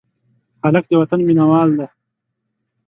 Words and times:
هلک 0.63 0.85
د 0.89 0.93
وطن 1.01 1.19
مینه 1.27 1.45
وال 1.49 1.69
دی. 1.77 1.87